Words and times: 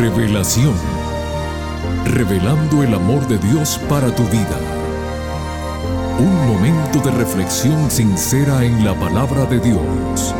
Revelación. 0.00 0.72
Revelando 2.06 2.82
el 2.82 2.94
amor 2.94 3.28
de 3.28 3.36
Dios 3.36 3.78
para 3.86 4.10
tu 4.14 4.22
vida. 4.28 4.58
Un 6.18 6.46
momento 6.48 7.00
de 7.00 7.10
reflexión 7.10 7.90
sincera 7.90 8.64
en 8.64 8.82
la 8.82 8.98
palabra 8.98 9.44
de 9.44 9.60
Dios. 9.60 10.34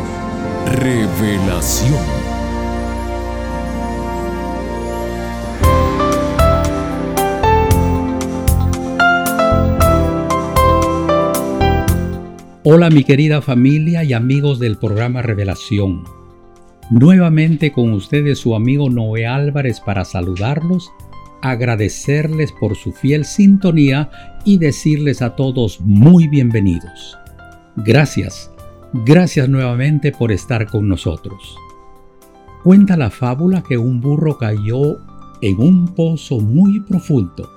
Revelación. 0.65 1.93
Hola 12.63 12.89
mi 12.89 13.03
querida 13.03 13.43
familia 13.43 14.03
y 14.03 14.13
amigos 14.13 14.57
del 14.57 14.79
programa 14.79 15.21
Revelación. 15.21 16.20
Nuevamente 16.91 17.71
con 17.71 17.93
ustedes 17.93 18.37
su 18.39 18.55
amigo 18.55 18.89
Noé 18.89 19.25
Álvarez 19.25 19.79
para 19.79 20.05
saludarlos, 20.05 20.91
agradecerles 21.41 22.51
por 22.51 22.75
su 22.75 22.91
fiel 22.91 23.25
sintonía 23.25 24.09
y 24.45 24.57
decirles 24.57 25.21
a 25.21 25.35
todos 25.35 25.81
muy 25.81 26.27
bienvenidos. 26.27 27.17
Gracias, 27.77 28.51
gracias 28.93 29.49
nuevamente 29.49 30.11
por 30.11 30.31
estar 30.31 30.67
con 30.67 30.87
nosotros. 30.87 31.55
Cuenta 32.63 32.97
la 32.97 33.09
fábula 33.09 33.63
que 33.67 33.77
un 33.77 34.01
burro 34.01 34.37
cayó 34.37 34.99
en 35.41 35.59
un 35.59 35.95
pozo 35.95 36.39
muy 36.39 36.81
profundo 36.81 37.49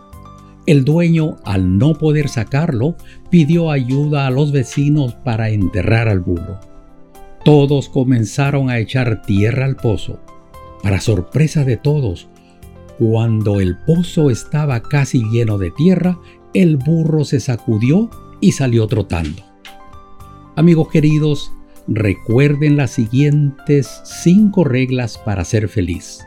el 0.66 0.82
dueño, 0.82 1.36
al 1.44 1.76
no 1.76 1.92
poder 1.92 2.30
sacarlo, 2.30 2.96
pidió 3.30 3.70
ayuda 3.70 4.26
a 4.26 4.30
los 4.30 4.50
vecinos 4.50 5.14
para 5.14 5.50
enterrar 5.50 6.08
al 6.08 6.20
burro. 6.20 6.58
Todos 7.44 7.90
comenzaron 7.90 8.70
a 8.70 8.78
echar 8.78 9.20
tierra 9.20 9.66
al 9.66 9.76
pozo. 9.76 10.18
Para 10.82 11.00
sorpresa 11.00 11.62
de 11.64 11.76
todos, 11.76 12.28
cuando 12.98 13.60
el 13.60 13.76
pozo 13.76 14.30
estaba 14.30 14.80
casi 14.80 15.22
lleno 15.30 15.58
de 15.58 15.70
tierra, 15.70 16.18
el 16.54 16.78
burro 16.78 17.24
se 17.24 17.40
sacudió 17.40 18.08
y 18.40 18.52
salió 18.52 18.86
trotando. 18.86 19.42
Amigos 20.56 20.88
queridos, 20.88 21.52
recuerden 21.86 22.78
las 22.78 22.92
siguientes 22.92 24.00
cinco 24.04 24.64
reglas 24.64 25.18
para 25.18 25.44
ser 25.44 25.68
feliz. 25.68 26.24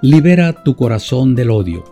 Libera 0.00 0.64
tu 0.64 0.74
corazón 0.74 1.34
del 1.34 1.50
odio. 1.50 1.84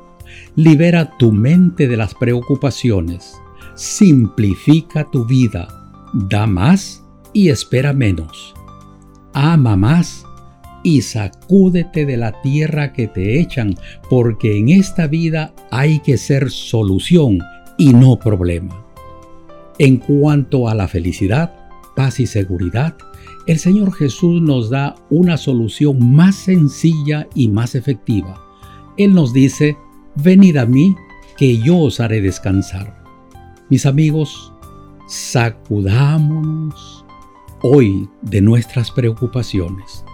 Libera 0.54 1.18
tu 1.18 1.32
mente 1.32 1.86
de 1.86 1.98
las 1.98 2.14
preocupaciones. 2.14 3.34
Simplifica 3.74 5.10
tu 5.10 5.26
vida. 5.26 5.68
Da 6.14 6.46
más 6.46 7.01
y 7.32 7.48
espera 7.48 7.92
menos. 7.92 8.54
Ama 9.32 9.76
más 9.76 10.24
y 10.82 11.02
sacúdete 11.02 12.06
de 12.06 12.16
la 12.16 12.40
tierra 12.42 12.92
que 12.92 13.06
te 13.06 13.40
echan, 13.40 13.76
porque 14.10 14.58
en 14.58 14.68
esta 14.68 15.06
vida 15.06 15.54
hay 15.70 16.00
que 16.00 16.16
ser 16.16 16.50
solución 16.50 17.38
y 17.78 17.92
no 17.92 18.18
problema. 18.18 18.84
En 19.78 19.98
cuanto 19.98 20.68
a 20.68 20.74
la 20.74 20.88
felicidad, 20.88 21.54
paz 21.96 22.20
y 22.20 22.26
seguridad, 22.26 22.96
el 23.46 23.58
Señor 23.58 23.92
Jesús 23.92 24.40
nos 24.42 24.70
da 24.70 24.94
una 25.10 25.36
solución 25.36 26.14
más 26.14 26.36
sencilla 26.36 27.28
y 27.34 27.48
más 27.48 27.74
efectiva. 27.74 28.40
Él 28.96 29.14
nos 29.14 29.32
dice, 29.32 29.76
venid 30.16 30.56
a 30.56 30.66
mí, 30.66 30.94
que 31.36 31.58
yo 31.58 31.78
os 31.78 31.98
haré 32.00 32.20
descansar. 32.20 33.02
Mis 33.68 33.86
amigos, 33.86 34.52
sacudámonos 35.08 37.01
hoy 37.62 38.08
de 38.22 38.40
nuestras 38.40 38.90
preocupaciones. 38.90 40.04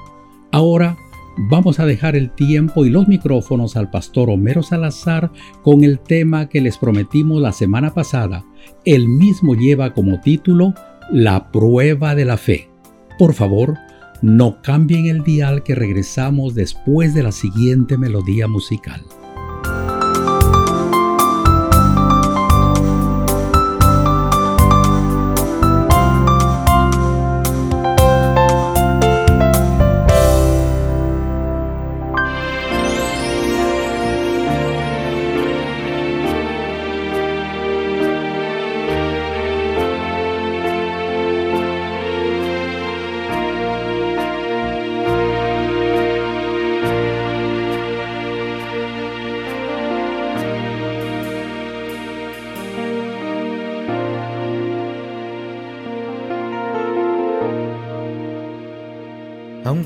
Ahora 0.52 0.96
vamos 1.48 1.80
a 1.80 1.86
dejar 1.86 2.16
el 2.16 2.30
tiempo 2.30 2.84
y 2.84 2.90
los 2.90 3.08
micrófonos 3.08 3.76
al 3.76 3.90
pastor 3.90 4.28
Homero 4.30 4.62
Salazar 4.62 5.32
con 5.62 5.82
el 5.84 6.00
tema 6.00 6.48
que 6.48 6.60
les 6.60 6.76
prometimos 6.78 7.40
la 7.40 7.52
semana 7.52 7.94
pasada. 7.94 8.44
El 8.84 9.08
mismo 9.08 9.54
lleva 9.54 9.94
como 9.94 10.20
título 10.20 10.74
La 11.10 11.50
prueba 11.50 12.14
de 12.14 12.24
la 12.24 12.36
fe. 12.36 12.68
Por 13.18 13.34
favor, 13.34 13.76
no 14.20 14.60
cambien 14.62 15.06
el 15.06 15.22
dial 15.22 15.62
que 15.62 15.74
regresamos 15.74 16.54
después 16.54 17.14
de 17.14 17.22
la 17.22 17.32
siguiente 17.32 17.96
melodía 17.96 18.46
musical. 18.46 19.02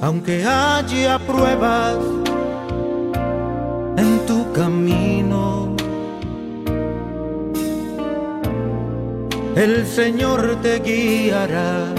aunque 0.00 0.44
haya 0.44 1.18
pruebas 1.18 1.96
en 3.96 4.26
tu 4.26 4.52
camino. 4.52 5.74
El 9.56 9.84
Señor 9.86 10.58
te 10.62 10.78
guiará. 10.78 11.92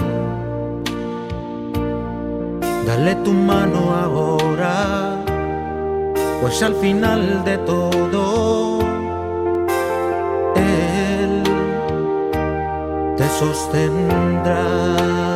Dale 2.86 3.14
tu 3.16 3.32
mano 3.32 3.94
ahora, 3.94 5.16
pues 6.40 6.62
al 6.62 6.74
final 6.76 7.44
de 7.44 7.58
todo, 7.58 8.80
Él 10.56 11.42
te 13.16 13.28
sostendrá. 13.38 15.29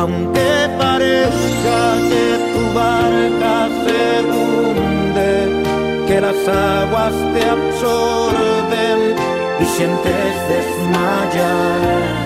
Aunque 0.00 0.50
parezca 0.78 1.80
que 2.10 2.26
tu 2.52 2.62
barca 2.78 3.54
se 3.84 4.02
hunde, 4.32 5.32
que 6.06 6.16
las 6.20 6.40
aguas 6.48 7.14
te 7.34 7.42
absorben 7.56 8.98
y 9.60 9.64
sientes 9.76 10.32
desmayar. 10.54 12.18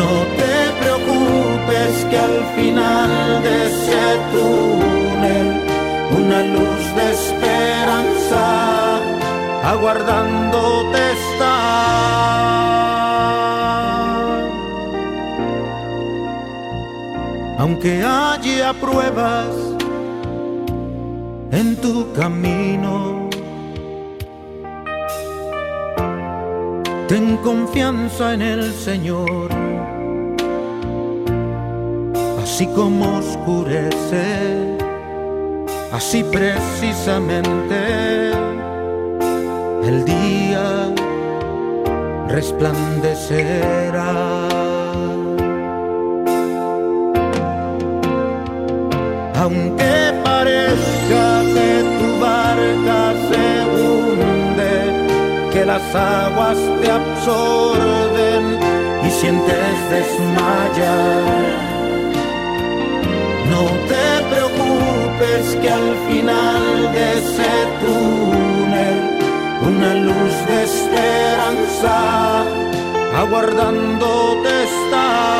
No 0.00 0.12
te 0.40 0.54
preocupes 0.80 1.92
que 2.10 2.18
al 2.18 2.38
final 2.56 3.42
de 3.42 3.54
ese 3.66 4.02
túnel 4.32 5.19
aunque 17.80 18.02
haya 18.02 18.74
pruebas 18.74 19.48
en 21.50 21.74
tu 21.76 22.12
camino. 22.12 23.30
Ten 27.08 27.38
confianza 27.38 28.34
en 28.34 28.42
el 28.42 28.74
Señor, 28.74 29.48
así 32.42 32.66
como 32.66 33.16
oscurece, 33.18 34.76
así 35.90 36.22
precisamente 36.22 38.32
el 39.82 40.04
día 40.04 40.94
resplandecerá. 42.28 44.29
Aunque 49.42 50.12
parezca 50.22 51.24
que 51.54 51.70
tu 51.98 52.08
barca 52.20 53.00
se 53.28 53.44
hunde, 53.74 54.74
que 55.52 55.64
las 55.64 55.94
aguas 55.94 56.58
te 56.80 56.90
absorben 56.90 58.42
y 59.06 59.10
sientes 59.10 59.74
desmayar. 59.94 61.24
No 63.52 63.62
te 63.90 64.06
preocupes 64.30 65.42
que 65.62 65.70
al 65.70 65.90
final 66.08 66.92
de 66.92 67.04
ese 67.18 67.52
túnel 67.80 68.96
una 69.70 69.94
luz 70.06 70.34
de 70.48 70.56
esperanza 70.64 71.96
aguardándote 73.16 74.64
está. 74.64 75.30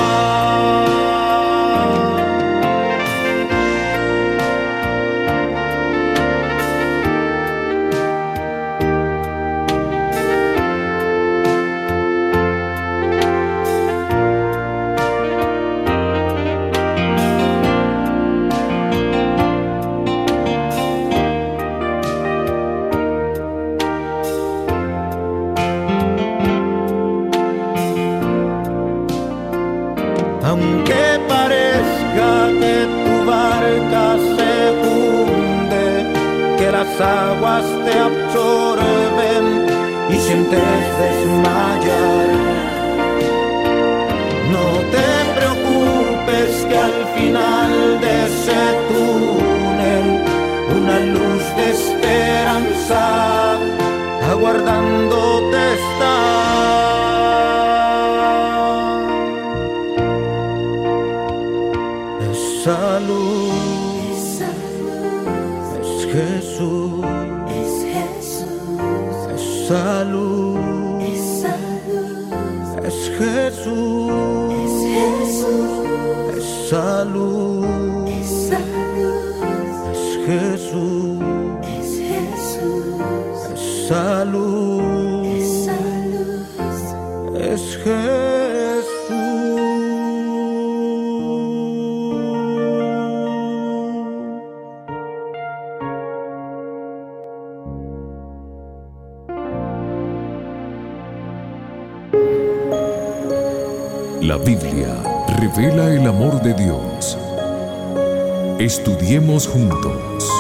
Aguas 36.99 37.65
te 37.85 37.93
absorben 37.99 39.45
y 40.11 40.17
sientes 40.19 40.81
desmayar. 41.03 42.29
No 44.55 44.67
te 44.95 45.09
preocupes 45.37 46.67
que 46.69 46.77
al 46.77 47.07
final 47.15 48.01
de 48.01 48.25
ese 48.27 48.61
túnel 48.89 49.40
La 104.31 104.37
Biblia 104.37 105.03
revela 105.41 105.93
el 105.93 106.07
amor 106.07 106.41
de 106.41 106.55
Dios. 106.55 107.19
Estudiemos 108.61 109.49
juntos. 109.49 110.31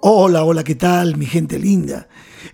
Hola, 0.00 0.44
hola, 0.44 0.62
¿qué 0.62 0.74
tal 0.74 1.16
mi 1.16 1.24
gente 1.24 1.58
linda? 1.58 2.06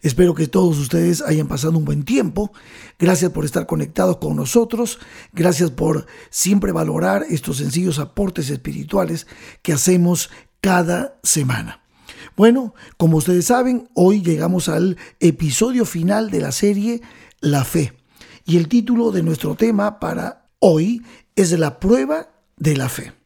Espero 0.02 0.34
que 0.34 0.48
todos 0.48 0.78
ustedes 0.78 1.22
hayan 1.22 1.46
pasado 1.46 1.78
un 1.78 1.84
buen 1.84 2.02
tiempo. 2.02 2.52
Gracias 2.98 3.30
por 3.30 3.44
estar 3.44 3.66
conectados 3.66 4.16
con 4.16 4.34
nosotros. 4.34 4.98
Gracias 5.32 5.70
por 5.70 6.06
siempre 6.28 6.72
valorar 6.72 7.24
estos 7.30 7.58
sencillos 7.58 8.00
aportes 8.00 8.50
espirituales 8.50 9.28
que 9.62 9.72
hacemos 9.72 10.28
cada 10.60 11.20
semana. 11.22 11.82
Bueno, 12.36 12.74
como 12.96 13.18
ustedes 13.18 13.46
saben, 13.46 13.88
hoy 13.94 14.22
llegamos 14.22 14.68
al 14.68 14.96
episodio 15.20 15.84
final 15.84 16.30
de 16.30 16.40
la 16.40 16.50
serie 16.50 17.00
La 17.40 17.64
fe. 17.64 17.92
Y 18.44 18.56
el 18.56 18.66
título 18.66 19.12
de 19.12 19.22
nuestro 19.22 19.54
tema 19.54 20.00
para 20.00 20.48
hoy 20.58 21.02
es 21.36 21.52
La 21.52 21.78
prueba 21.78 22.28
de 22.56 22.76
la 22.76 22.88
fe. 22.88 23.21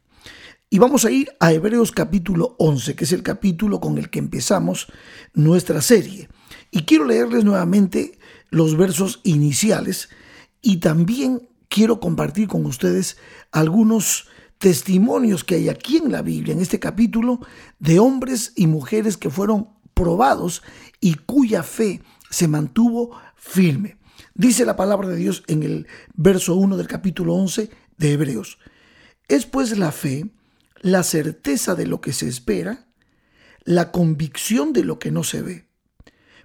Y 0.69 0.79
vamos 0.79 1.05
a 1.05 1.11
ir 1.11 1.29
a 1.39 1.53
Hebreos 1.53 1.93
capítulo 1.93 2.57
11, 2.59 2.93
que 2.95 3.05
es 3.05 3.13
el 3.13 3.23
capítulo 3.23 3.79
con 3.79 3.97
el 3.97 4.09
que 4.09 4.19
empezamos 4.19 4.87
nuestra 5.33 5.81
serie. 5.81 6.27
Y 6.71 6.81
quiero 6.81 7.05
leerles 7.05 7.45
nuevamente 7.45 8.19
los 8.49 8.75
versos 8.75 9.21
iniciales 9.23 10.09
y 10.61 10.77
también 10.77 11.47
quiero 11.69 12.01
compartir 12.01 12.49
con 12.49 12.65
ustedes 12.65 13.15
algunos 13.53 14.27
testimonios 14.57 15.45
que 15.45 15.55
hay 15.55 15.69
aquí 15.69 15.97
en 15.97 16.11
la 16.11 16.21
Biblia, 16.21 16.53
en 16.53 16.59
este 16.59 16.79
capítulo, 16.79 17.39
de 17.79 17.99
hombres 17.99 18.51
y 18.57 18.67
mujeres 18.67 19.15
que 19.15 19.29
fueron 19.29 19.69
probados 19.93 20.63
y 20.99 21.13
cuya 21.13 21.63
fe 21.63 22.01
se 22.29 22.49
mantuvo 22.49 23.17
firme. 23.37 23.97
Dice 24.35 24.65
la 24.65 24.75
palabra 24.75 25.07
de 25.07 25.15
Dios 25.15 25.45
en 25.47 25.63
el 25.63 25.87
verso 26.13 26.55
1 26.55 26.75
del 26.75 26.87
capítulo 26.87 27.35
11 27.35 27.69
de 27.97 28.11
Hebreos. 28.11 28.59
Es 29.29 29.45
pues 29.45 29.77
la 29.77 29.93
fe 29.93 30.29
la 30.81 31.03
certeza 31.03 31.75
de 31.75 31.87
lo 31.87 32.01
que 32.01 32.13
se 32.13 32.27
espera, 32.27 32.87
la 33.63 33.91
convicción 33.91 34.73
de 34.73 34.83
lo 34.83 34.99
que 34.99 35.11
no 35.11 35.23
se 35.23 35.41
ve, 35.41 35.67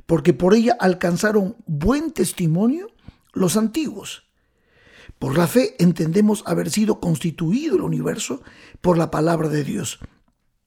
porque 0.06 0.32
por 0.32 0.54
ella 0.54 0.76
alcanzaron 0.80 1.56
buen 1.66 2.12
testimonio 2.12 2.88
los 3.32 3.56
antiguos. 3.56 4.24
Por 5.18 5.38
la 5.38 5.46
fe 5.46 5.76
entendemos 5.78 6.42
haber 6.46 6.70
sido 6.70 6.98
constituido 6.98 7.76
el 7.76 7.82
universo 7.82 8.42
por 8.80 8.98
la 8.98 9.10
palabra 9.10 9.48
de 9.48 9.62
Dios, 9.62 10.00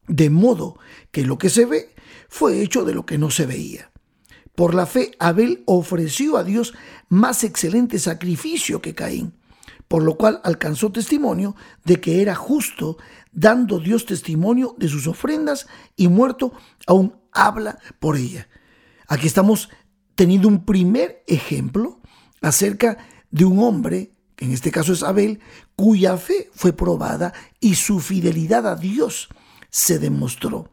de 0.07 0.29
modo 0.29 0.79
que 1.11 1.25
lo 1.25 1.37
que 1.37 1.49
se 1.49 1.65
ve 1.65 1.93
fue 2.29 2.61
hecho 2.61 2.85
de 2.85 2.93
lo 2.93 3.05
que 3.05 3.17
no 3.17 3.31
se 3.31 3.45
veía. 3.45 3.91
Por 4.55 4.73
la 4.73 4.85
fe 4.85 5.11
Abel 5.19 5.63
ofreció 5.65 6.37
a 6.37 6.43
Dios 6.43 6.73
más 7.09 7.43
excelente 7.43 7.99
sacrificio 7.99 8.81
que 8.81 8.95
Caín, 8.95 9.33
por 9.87 10.03
lo 10.03 10.15
cual 10.15 10.39
alcanzó 10.43 10.91
testimonio 10.91 11.55
de 11.83 11.99
que 11.99 12.21
era 12.21 12.35
justo, 12.35 12.97
dando 13.35 13.79
Dios 13.79 14.05
testimonio 14.05 14.75
de 14.79 14.89
sus 14.89 15.05
ofrendas 15.05 15.67
y 15.95 16.07
muerto 16.07 16.53
aún 16.87 17.15
habla 17.31 17.77
por 17.99 18.15
ella. 18.15 18.47
Aquí 19.07 19.27
estamos 19.27 19.69
teniendo 20.15 20.47
un 20.47 20.65
primer 20.65 21.23
ejemplo 21.27 21.99
acerca 22.41 22.97
de 23.29 23.45
un 23.45 23.59
hombre 23.59 24.15
que 24.35 24.45
en 24.45 24.51
este 24.51 24.71
caso 24.71 24.93
es 24.93 25.03
Abel, 25.03 25.39
cuya 25.75 26.17
fe 26.17 26.49
fue 26.53 26.73
probada 26.73 27.33
y 27.59 27.75
su 27.75 27.99
fidelidad 27.99 28.67
a 28.67 28.75
Dios 28.75 29.29
se 29.69 29.99
demostró. 29.99 30.71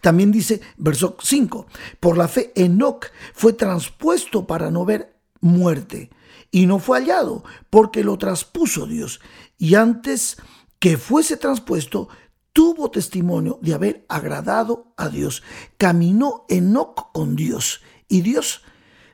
También 0.00 0.32
dice 0.32 0.60
verso 0.76 1.16
5, 1.20 1.66
por 2.00 2.16
la 2.16 2.28
fe 2.28 2.52
Enoc 2.54 3.10
fue 3.32 3.52
transpuesto 3.52 4.46
para 4.46 4.70
no 4.70 4.84
ver 4.84 5.16
muerte 5.40 6.10
y 6.50 6.66
no 6.66 6.78
fue 6.78 6.98
hallado 7.00 7.44
porque 7.70 8.02
lo 8.02 8.18
traspuso 8.18 8.86
Dios 8.86 9.20
y 9.56 9.74
antes 9.74 10.36
que 10.78 10.96
fuese 10.96 11.36
transpuesto 11.36 12.08
tuvo 12.52 12.90
testimonio 12.90 13.58
de 13.62 13.74
haber 13.74 14.04
agradado 14.08 14.92
a 14.96 15.08
Dios. 15.08 15.42
Caminó 15.76 16.44
Enoc 16.48 17.12
con 17.12 17.36
Dios 17.36 17.82
y 18.08 18.22
Dios 18.22 18.62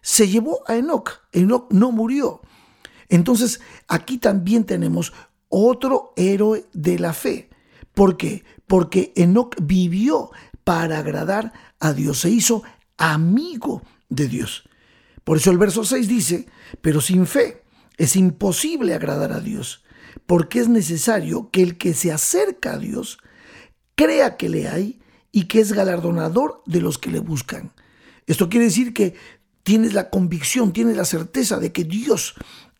se 0.01 0.29
llevó 0.29 0.63
a 0.67 0.77
Enoc. 0.77 1.23
Enoc 1.33 1.73
no 1.73 1.93
murió. 1.93 2.43
Entonces, 3.09 3.61
aquí 3.89 4.19
también 4.19 4.65
tenemos 4.65 5.13
otro 5.49 6.13
héroe 6.17 6.67
de 6.73 6.99
la 6.99 7.13
fe. 7.13 7.51
¿Por 7.93 8.17
qué? 8.17 8.45
Porque 8.67 9.13
Enoch 9.15 9.55
vivió 9.63 10.31
para 10.65 10.99
agradar 10.99 11.53
a 11.79 11.93
Dios, 11.93 12.21
se 12.21 12.31
hizo 12.31 12.63
amigo 12.97 13.83
de 14.09 14.29
Dios. 14.29 14.69
Por 15.23 15.37
eso 15.37 15.51
el 15.51 15.59
verso 15.59 15.85
6 15.85 16.09
dice, 16.09 16.49
pero 16.81 17.01
sin 17.01 17.27
fe 17.27 17.63
es 17.97 18.17
imposible 18.17 18.95
agradar 18.95 19.33
a 19.33 19.41
Dios, 19.41 19.84
porque 20.27 20.61
es 20.61 20.69
necesario 20.69 21.51
que 21.51 21.63
el 21.63 21.77
que 21.77 21.95
se 21.95 22.13
acerca 22.13 22.75
a 22.75 22.79
Dios 22.79 23.19
crea 23.95 24.37
que 24.37 24.49
le 24.49 24.69
hay 24.69 25.01
y 25.33 25.45
que 25.45 25.61
es 25.61 25.73
galardonador 25.73 26.63
de 26.67 26.81
los 26.81 26.99
que 26.99 27.11
le 27.11 27.21
buscan. 27.21 27.73
Esto 28.27 28.49
quiere 28.49 28.67
decir 28.67 28.95
que 28.95 29.15
tienes 29.63 29.93
la 29.95 30.11
convicción, 30.11 30.73
tienes 30.73 30.97
la 30.97 31.05
certeza 31.05 31.59
de 31.59 31.73
que 31.73 31.85
Dios 31.85 32.35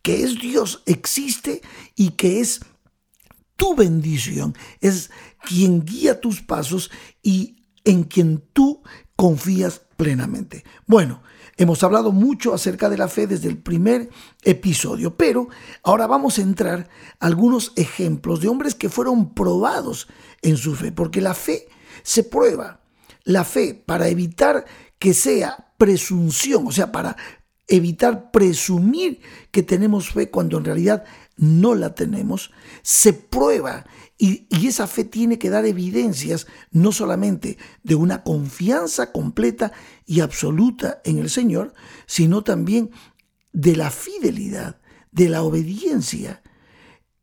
que 0.05 0.23
es 0.23 0.39
Dios 0.39 0.83
existe 0.85 1.63
y 1.97 2.11
que 2.11 2.41
es 2.41 2.61
tu 3.57 3.75
bendición, 3.75 4.55
es 4.83 5.11
quien 5.41 5.83
guía 5.83 6.21
tus 6.21 6.43
pasos 6.43 6.91
y 7.23 7.63
en 7.85 8.05
quien 8.05 8.45
tú 8.53 8.83
confías 9.17 9.81
plenamente. 9.97 10.63
Bueno, 10.87 11.23
hemos 11.57 11.83
hablado 11.83 12.13
mucho 12.13 12.55
acerca 12.55 12.89
de 12.89 12.99
la 12.99 13.09
fe 13.09 13.27
desde 13.27 13.49
el 13.49 13.59
primer 13.59 14.11
episodio, 14.43 15.17
pero 15.17 15.49
ahora 15.83 16.07
vamos 16.07 16.39
a 16.39 16.43
entrar 16.43 16.89
a 17.21 17.27
algunos 17.27 17.73
ejemplos 17.77 18.41
de 18.41 18.49
hombres 18.49 18.75
que 18.75 18.89
fueron 18.89 19.35
probados 19.35 20.09
en 20.43 20.57
su 20.57 20.75
fe, 20.75 20.93
porque 20.93 21.21
la 21.21 21.35
fe 21.35 21.69
se 22.03 22.25
prueba. 22.25 22.81
La 23.25 23.45
fe 23.45 23.75
para 23.75 24.09
evitar 24.09 24.67
que 24.99 25.15
sea 25.15 25.73
presunción, 25.79 26.67
o 26.67 26.73
sea, 26.73 26.93
para 26.93 27.17
evitar 27.69 28.31
presumir 28.31 29.21
que 29.51 29.63
tenemos 29.63 30.11
fe 30.11 30.31
cuando 30.31 30.59
en 30.59 30.65
realidad 30.65 31.05
no 31.37 31.75
la 31.75 31.95
tenemos, 31.95 32.53
se 32.83 33.13
prueba 33.13 33.87
y, 34.19 34.47
esa 34.67 34.87
fe 34.87 35.05
tiene 35.05 35.39
que 35.39 35.51
dar 35.51 35.67
evidencias 35.67 36.47
no 36.71 36.93
solamente 36.93 37.59
de 37.83 37.95
una 37.95 38.23
confianza 38.23 39.13
completa 39.13 39.73
y 40.07 40.21
absoluta 40.21 41.01
en 41.05 41.19
el 41.19 41.31
Señor, 41.31 41.75
sino 42.07 42.43
también 42.43 42.91
de 43.53 43.77
la 43.77 43.91
fidelidad, 43.91 44.81
de 45.11 45.29
la 45.29 45.43
obediencia 45.43 46.43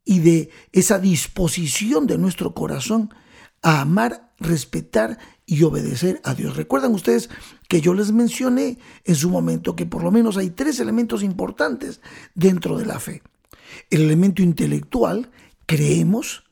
y 0.04 0.20
de 0.20 0.50
esa 0.72 0.98
disposición 0.98 2.06
de 2.06 2.18
nuestro 2.18 2.54
corazón 2.54 3.10
a 3.62 3.80
amar, 3.80 4.34
respetar 4.38 5.18
y 5.46 5.62
obedecer 5.62 6.20
a 6.24 6.34
Dios. 6.34 6.56
Recuerdan 6.56 6.94
ustedes 6.94 7.30
que 7.72 7.80
yo 7.80 7.94
les 7.94 8.12
mencioné 8.12 8.76
en 9.02 9.14
su 9.14 9.30
momento 9.30 9.74
que 9.74 9.86
por 9.86 10.02
lo 10.02 10.10
menos 10.10 10.36
hay 10.36 10.50
tres 10.50 10.78
elementos 10.78 11.22
importantes 11.22 12.02
dentro 12.34 12.76
de 12.76 12.84
la 12.84 13.00
fe. 13.00 13.22
El 13.88 14.02
elemento 14.02 14.42
intelectual, 14.42 15.30
creemos, 15.64 16.44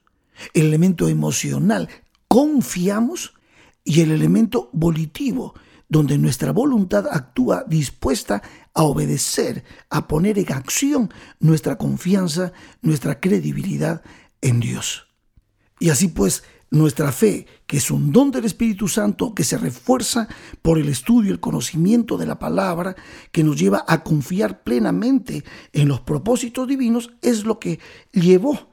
el 0.55 0.69
elemento 0.69 1.09
emocional, 1.09 1.91
confiamos, 2.27 3.35
y 3.85 4.00
el 4.00 4.12
elemento 4.12 4.71
volitivo, 4.73 5.53
donde 5.91 6.17
nuestra 6.17 6.53
voluntad 6.53 7.07
actúa 7.11 7.65
dispuesta 7.69 8.41
a 8.73 8.85
obedecer, 8.85 9.62
a 9.91 10.09
poner 10.09 10.39
en 10.39 10.50
acción 10.55 11.12
nuestra 11.39 11.77
confianza, 11.77 12.55
nuestra 12.81 13.21
credibilidad 13.21 14.00
en 14.41 14.61
Dios. 14.61 15.07
Y 15.81 15.91
así 15.91 16.09
pues, 16.09 16.45
nuestra 16.71 17.11
fe, 17.11 17.47
que 17.67 17.79
es 17.79 17.91
un 17.91 18.12
don 18.12 18.31
del 18.31 18.45
Espíritu 18.45 18.87
Santo 18.87 19.35
que 19.35 19.45
se 19.45 19.59
refuerza 19.59 20.29
por 20.62 20.79
el 20.79 20.89
estudio, 20.89 21.33
el 21.33 21.41
conocimiento 21.41 22.17
de 22.17 22.27
la 22.27 22.39
palabra, 22.39 22.95
que 23.33 23.45
nos 23.45 23.59
lleva 23.59 23.85
a 23.89 24.03
confiar 24.03 24.62
plenamente 24.62 25.45
en 25.73 25.89
los 25.89 26.00
propósitos 26.00 26.69
divinos, 26.69 27.11
es 27.23 27.45
lo 27.45 27.59
que 27.59 27.81
llevó 28.12 28.71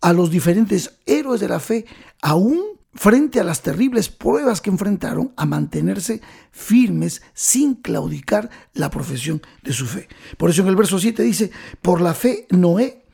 a 0.00 0.12
los 0.12 0.30
diferentes 0.30 0.98
héroes 1.06 1.40
de 1.40 1.48
la 1.48 1.60
fe, 1.60 1.86
aún 2.22 2.60
frente 2.94 3.38
a 3.38 3.44
las 3.44 3.62
terribles 3.62 4.08
pruebas 4.08 4.60
que 4.60 4.70
enfrentaron, 4.70 5.32
a 5.36 5.46
mantenerse 5.46 6.20
firmes 6.50 7.22
sin 7.34 7.76
claudicar 7.76 8.50
la 8.74 8.90
profesión 8.90 9.40
de 9.62 9.72
su 9.72 9.86
fe. 9.86 10.08
Por 10.36 10.50
eso 10.50 10.62
en 10.62 10.68
el 10.68 10.76
verso 10.76 10.98
7 10.98 11.22
dice, 11.22 11.52
por 11.80 12.00
la 12.00 12.14
fe 12.14 12.46
Noé 12.50 13.04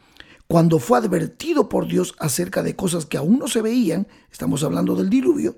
cuando 0.46 0.78
fue 0.78 0.98
advertido 0.98 1.68
por 1.68 1.86
Dios 1.86 2.14
acerca 2.18 2.62
de 2.62 2.76
cosas 2.76 3.06
que 3.06 3.16
aún 3.16 3.38
no 3.38 3.48
se 3.48 3.62
veían, 3.62 4.06
estamos 4.30 4.62
hablando 4.62 4.94
del 4.94 5.08
diluvio, 5.08 5.56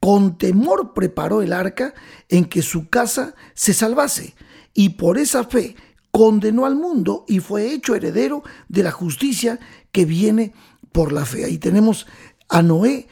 con 0.00 0.36
temor 0.38 0.92
preparó 0.92 1.40
el 1.40 1.52
arca 1.52 1.94
en 2.28 2.44
que 2.44 2.62
su 2.62 2.88
casa 2.88 3.34
se 3.54 3.72
salvase, 3.72 4.34
y 4.74 4.90
por 4.90 5.18
esa 5.18 5.44
fe 5.44 5.76
condenó 6.10 6.66
al 6.66 6.76
mundo 6.76 7.24
y 7.26 7.40
fue 7.40 7.72
hecho 7.72 7.94
heredero 7.94 8.42
de 8.68 8.82
la 8.82 8.90
justicia 8.90 9.58
que 9.92 10.04
viene 10.04 10.52
por 10.92 11.12
la 11.12 11.24
fe. 11.24 11.44
Ahí 11.44 11.58
tenemos 11.58 12.06
a 12.48 12.62
Noé 12.62 13.08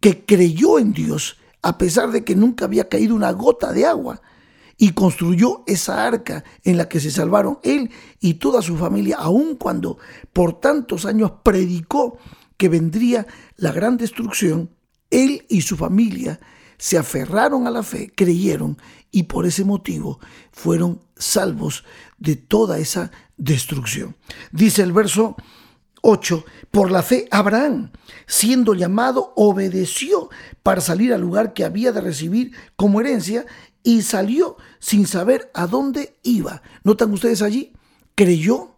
que 0.00 0.24
creyó 0.24 0.78
en 0.78 0.92
Dios 0.92 1.36
a 1.62 1.78
pesar 1.78 2.10
de 2.10 2.24
que 2.24 2.34
nunca 2.34 2.64
había 2.64 2.88
caído 2.88 3.14
una 3.14 3.32
gota 3.32 3.72
de 3.72 3.86
agua 3.86 4.20
y 4.78 4.92
construyó 4.92 5.64
esa 5.66 6.06
arca 6.06 6.44
en 6.62 6.76
la 6.76 6.88
que 6.88 7.00
se 7.00 7.10
salvaron 7.10 7.58
él 7.64 7.90
y 8.20 8.34
toda 8.34 8.62
su 8.62 8.76
familia, 8.76 9.16
aun 9.18 9.56
cuando 9.56 9.98
por 10.32 10.60
tantos 10.60 11.04
años 11.04 11.32
predicó 11.42 12.18
que 12.56 12.68
vendría 12.68 13.26
la 13.56 13.72
gran 13.72 13.96
destrucción, 13.96 14.70
él 15.10 15.44
y 15.48 15.62
su 15.62 15.76
familia 15.76 16.38
se 16.78 16.96
aferraron 16.96 17.66
a 17.66 17.70
la 17.70 17.82
fe, 17.82 18.12
creyeron 18.14 18.78
y 19.10 19.24
por 19.24 19.46
ese 19.46 19.64
motivo 19.64 20.20
fueron 20.52 21.00
salvos 21.16 21.84
de 22.18 22.36
toda 22.36 22.78
esa 22.78 23.10
destrucción. 23.36 24.16
Dice 24.52 24.82
el 24.82 24.92
verso 24.92 25.36
8, 26.02 26.44
por 26.70 26.90
la 26.90 27.02
fe 27.02 27.26
Abraham, 27.30 27.90
siendo 28.26 28.74
llamado, 28.74 29.32
obedeció 29.34 30.30
para 30.62 30.80
salir 30.80 31.12
al 31.12 31.20
lugar 31.20 31.52
que 31.54 31.64
había 31.64 31.90
de 31.92 32.00
recibir 32.00 32.52
como 32.76 33.00
herencia 33.00 33.46
y 33.88 34.02
salió 34.02 34.58
sin 34.80 35.06
saber 35.06 35.50
a 35.54 35.66
dónde 35.66 36.18
iba. 36.22 36.60
¿Notan 36.84 37.10
ustedes 37.10 37.40
allí? 37.40 37.72
Creyó, 38.14 38.74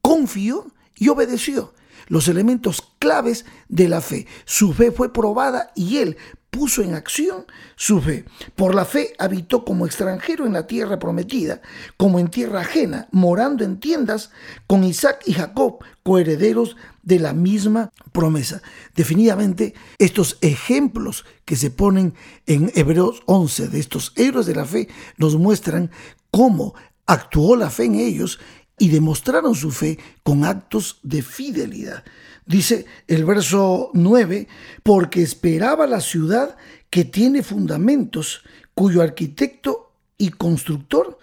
confió 0.00 0.72
y 0.94 1.10
obedeció. 1.10 1.74
Los 2.08 2.28
elementos 2.28 2.94
claves 2.98 3.44
de 3.68 3.90
la 3.90 4.00
fe. 4.00 4.26
Su 4.46 4.72
fe 4.72 4.90
fue 4.90 5.12
probada 5.12 5.70
y 5.74 5.98
él 5.98 6.16
puso 6.54 6.82
en 6.82 6.94
acción 6.94 7.46
su 7.74 8.00
fe. 8.00 8.24
Por 8.54 8.76
la 8.76 8.84
fe 8.84 9.12
habitó 9.18 9.64
como 9.64 9.86
extranjero 9.86 10.46
en 10.46 10.52
la 10.52 10.68
tierra 10.68 11.00
prometida, 11.00 11.60
como 11.96 12.20
en 12.20 12.28
tierra 12.28 12.60
ajena, 12.60 13.08
morando 13.10 13.64
en 13.64 13.80
tiendas 13.80 14.30
con 14.68 14.84
Isaac 14.84 15.22
y 15.26 15.32
Jacob, 15.32 15.78
coherederos 16.04 16.76
de 17.02 17.18
la 17.18 17.32
misma 17.32 17.90
promesa. 18.12 18.62
Definitivamente, 18.94 19.74
estos 19.98 20.38
ejemplos 20.42 21.24
que 21.44 21.56
se 21.56 21.72
ponen 21.72 22.14
en 22.46 22.70
Hebreos 22.76 23.22
11 23.26 23.68
de 23.68 23.80
estos 23.80 24.12
héroes 24.14 24.46
de 24.46 24.54
la 24.54 24.64
fe 24.64 24.88
nos 25.16 25.36
muestran 25.36 25.90
cómo 26.30 26.74
actuó 27.06 27.56
la 27.56 27.68
fe 27.68 27.86
en 27.86 27.96
ellos 27.96 28.38
y 28.78 28.88
demostraron 28.88 29.54
su 29.54 29.70
fe 29.70 29.98
con 30.22 30.44
actos 30.44 30.98
de 31.02 31.22
fidelidad. 31.22 32.04
Dice 32.46 32.84
el 33.06 33.24
verso 33.24 33.90
9, 33.94 34.48
porque 34.82 35.22
esperaba 35.22 35.86
la 35.86 36.00
ciudad 36.00 36.56
que 36.90 37.04
tiene 37.04 37.42
fundamentos, 37.42 38.42
cuyo 38.74 39.02
arquitecto 39.02 39.92
y 40.18 40.30
constructor 40.30 41.18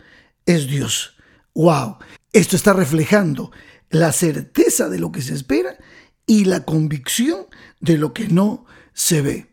es 0.46 0.68
Dios. 0.68 1.16
¡Wow! 1.54 1.98
Esto 2.34 2.56
está 2.56 2.74
reflejando 2.74 3.52
la 3.90 4.12
certeza 4.12 4.90
de 4.90 5.00
lo 5.00 5.12
que 5.12 5.22
se 5.22 5.34
espera 5.34 5.78
y 6.26 6.46
la 6.46 6.64
convicción 6.64 7.46
de 7.80 7.98
lo 7.98 8.14
que 8.14 8.28
no 8.28 8.66
se 8.94 9.22
ve. 9.22 9.48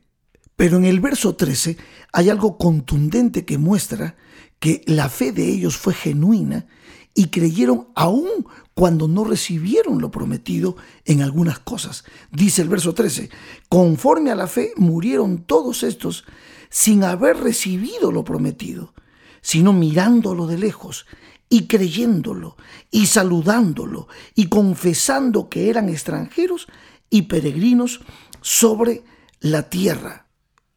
Pero 0.56 0.76
en 0.76 0.84
el 0.84 1.00
verso 1.00 1.34
13 1.34 1.76
hay 2.12 2.30
algo 2.30 2.56
contundente 2.56 3.44
que 3.44 3.58
muestra 3.58 4.16
que 4.58 4.82
la 4.86 5.08
fe 5.08 5.32
de 5.32 5.44
ellos 5.44 5.76
fue 5.76 5.94
genuina 5.94 6.66
y 7.18 7.30
creyeron 7.30 7.88
aún 7.96 8.46
cuando 8.75 9.08
no 9.08 9.25
recibieron 9.25 10.00
lo 10.00 10.12
prometido 10.12 10.76
en 11.04 11.20
algunas 11.20 11.58
cosas. 11.58 12.04
Dice 12.30 12.62
el 12.62 12.68
verso 12.68 12.94
13, 12.94 13.28
conforme 13.68 14.30
a 14.30 14.37
la 14.37 14.46
fe 14.46 14.70
murieron 14.76 15.38
todos 15.38 15.82
estos 15.82 16.25
sin 16.70 17.02
haber 17.02 17.38
recibido 17.38 18.12
lo 18.12 18.22
prometido, 18.22 18.94
sino 19.40 19.72
mirándolo 19.72 20.46
de 20.46 20.58
lejos 20.58 21.06
y 21.48 21.66
creyéndolo 21.66 22.56
y 22.92 23.06
saludándolo 23.06 24.06
y 24.37 24.46
confesando 24.46 25.48
que 25.48 25.70
eran 25.70 25.88
extranjeros 25.88 26.68
y 27.10 27.22
peregrinos 27.22 27.98
sobre 28.42 29.02
la 29.40 29.68
tierra. 29.68 30.27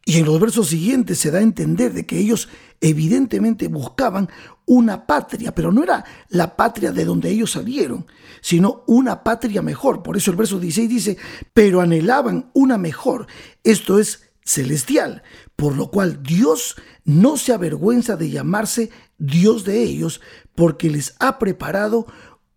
Y 0.03 0.17
en 0.17 0.25
los 0.25 0.39
versos 0.39 0.69
siguientes 0.69 1.19
se 1.19 1.29
da 1.29 1.39
a 1.39 1.43
entender 1.43 1.93
de 1.93 2.05
que 2.05 2.17
ellos 2.17 2.49
evidentemente 2.79 3.67
buscaban 3.67 4.29
una 4.65 5.05
patria, 5.05 5.53
pero 5.53 5.71
no 5.71 5.83
era 5.83 6.03
la 6.29 6.55
patria 6.55 6.91
de 6.91 7.05
donde 7.05 7.29
ellos 7.29 7.51
salieron, 7.51 8.07
sino 8.41 8.83
una 8.87 9.23
patria 9.23 9.61
mejor. 9.61 10.01
Por 10.01 10.17
eso 10.17 10.31
el 10.31 10.37
verso 10.37 10.59
16 10.59 10.89
dice, 10.89 11.17
pero 11.53 11.81
anhelaban 11.81 12.49
una 12.53 12.77
mejor, 12.79 13.27
esto 13.63 13.99
es 13.99 14.31
celestial, 14.43 15.21
por 15.55 15.75
lo 15.75 15.91
cual 15.91 16.23
Dios 16.23 16.75
no 17.05 17.37
se 17.37 17.53
avergüenza 17.53 18.15
de 18.15 18.31
llamarse 18.31 18.89
Dios 19.19 19.65
de 19.65 19.83
ellos, 19.83 20.19
porque 20.55 20.89
les 20.89 21.15
ha 21.19 21.37
preparado 21.37 22.07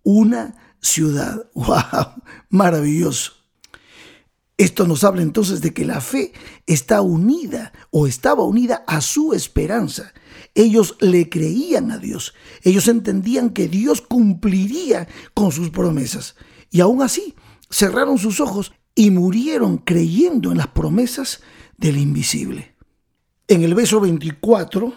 una 0.03 0.77
ciudad. 0.81 1.47
¡Wow! 1.55 2.23
Maravilloso. 2.49 3.44
Esto 4.57 4.87
nos 4.87 5.03
habla 5.03 5.23
entonces 5.23 5.61
de 5.61 5.75
que 5.75 5.85
la 5.85 6.01
fe 6.01 6.33
está 6.67 7.03
unida 7.03 7.73
o 7.91 8.07
estaba 8.07 8.45
unida 8.45 8.85
a 8.87 9.01
su 9.01 9.33
esperanza. 9.33 10.13
Ellos 10.55 10.97
le 11.01 11.29
creían 11.29 11.91
a 11.91 11.99
Dios. 11.99 12.35
Ellos 12.63 12.87
entendían 12.87 13.51
que 13.51 13.67
Dios 13.67 14.01
cumpliría 14.01 15.09
con 15.35 15.51
sus 15.51 15.71
promesas. 15.71 16.37
Y 16.71 16.81
aún 16.81 17.03
así 17.03 17.35
cerraron 17.69 18.17
sus 18.17 18.39
ojos 18.39 18.73
y 18.95 19.11
murieron 19.11 19.79
creyendo 19.79 20.53
en 20.53 20.59
las 20.59 20.69
promesas 20.69 21.41
del 21.77 21.99
invisible. 21.99 22.77
En 23.49 23.65
el 23.65 23.75
verso 23.75 24.01
24 24.01 24.95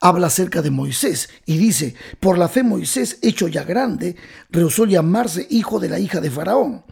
habla 0.00 0.26
acerca 0.26 0.60
de 0.60 0.70
Moisés 0.70 1.30
y 1.46 1.56
dice, 1.56 1.94
por 2.20 2.36
la 2.36 2.48
fe 2.48 2.62
Moisés, 2.62 3.18
hecho 3.22 3.48
ya 3.48 3.64
grande, 3.64 4.16
rehusó 4.50 4.84
llamarse 4.84 5.46
hijo 5.48 5.80
de 5.80 5.88
la 5.88 5.98
hija 5.98 6.20
de 6.20 6.30
Faraón 6.30 6.84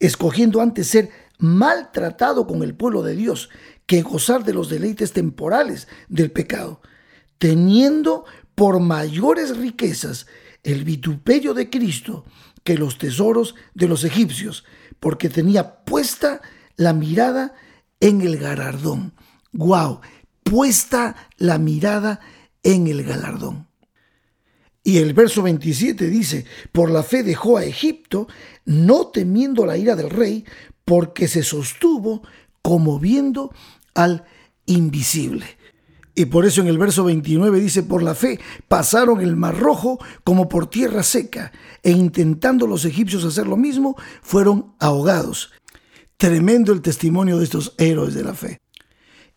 escogiendo 0.00 0.60
antes 0.60 0.88
ser 0.88 1.10
maltratado 1.38 2.46
con 2.46 2.62
el 2.62 2.74
pueblo 2.74 3.02
de 3.02 3.14
Dios 3.14 3.50
que 3.86 4.02
gozar 4.02 4.44
de 4.44 4.52
los 4.52 4.68
deleites 4.68 5.12
temporales 5.12 5.88
del 6.08 6.30
pecado, 6.30 6.80
teniendo 7.38 8.24
por 8.54 8.80
mayores 8.80 9.56
riquezas 9.56 10.26
el 10.62 10.84
vituperio 10.84 11.54
de 11.54 11.70
Cristo 11.70 12.24
que 12.64 12.76
los 12.76 12.98
tesoros 12.98 13.54
de 13.74 13.88
los 13.88 14.04
egipcios, 14.04 14.64
porque 14.98 15.28
tenía 15.28 15.84
puesta 15.84 16.42
la 16.76 16.92
mirada 16.92 17.54
en 18.00 18.20
el 18.20 18.36
galardón. 18.36 19.14
¡Guau! 19.52 20.00
Puesta 20.42 21.28
la 21.36 21.58
mirada 21.58 22.20
en 22.62 22.86
el 22.86 23.02
galardón. 23.02 23.69
Y 24.82 24.98
el 24.98 25.12
verso 25.12 25.42
27 25.42 26.08
dice, 26.08 26.46
por 26.72 26.90
la 26.90 27.02
fe 27.02 27.22
dejó 27.22 27.58
a 27.58 27.64
Egipto, 27.64 28.28
no 28.64 29.08
temiendo 29.08 29.66
la 29.66 29.76
ira 29.76 29.94
del 29.94 30.10
rey, 30.10 30.44
porque 30.84 31.28
se 31.28 31.42
sostuvo 31.42 32.22
como 32.62 32.98
viendo 32.98 33.52
al 33.94 34.24
invisible. 34.66 35.44
Y 36.14 36.26
por 36.26 36.44
eso 36.44 36.60
en 36.60 36.68
el 36.68 36.78
verso 36.78 37.04
29 37.04 37.60
dice, 37.60 37.82
por 37.82 38.02
la 38.02 38.14
fe 38.14 38.40
pasaron 38.68 39.20
el 39.20 39.36
mar 39.36 39.58
rojo 39.58 39.98
como 40.24 40.48
por 40.48 40.68
tierra 40.68 41.02
seca, 41.02 41.52
e 41.82 41.92
intentando 41.92 42.66
los 42.66 42.84
egipcios 42.84 43.24
hacer 43.24 43.46
lo 43.46 43.56
mismo, 43.56 43.96
fueron 44.22 44.74
ahogados. 44.78 45.52
Tremendo 46.16 46.72
el 46.72 46.82
testimonio 46.82 47.38
de 47.38 47.44
estos 47.44 47.74
héroes 47.78 48.14
de 48.14 48.24
la 48.24 48.34
fe. 48.34 48.58